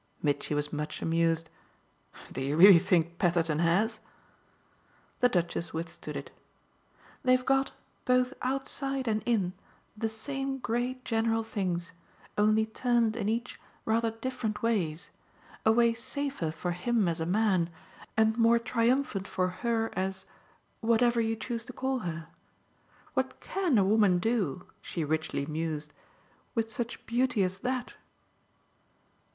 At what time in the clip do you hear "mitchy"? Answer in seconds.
0.23-0.55